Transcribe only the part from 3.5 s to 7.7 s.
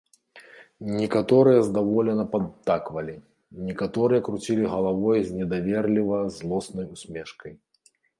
некаторыя круцілі галавой з недаверліва злоснай усмешкай.